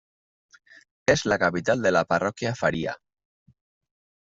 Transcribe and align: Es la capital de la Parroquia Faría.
Es 1.13 1.23
la 1.33 1.37
capital 1.43 1.79
de 1.83 1.91
la 1.91 2.03
Parroquia 2.05 2.55
Faría. 2.55 2.97